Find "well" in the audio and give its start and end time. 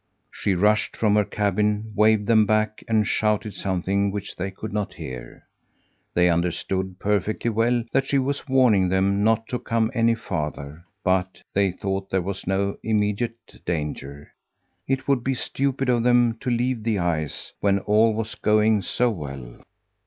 7.51-7.83, 19.11-19.61